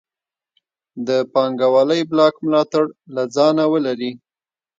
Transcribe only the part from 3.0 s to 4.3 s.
له ځانه ولري.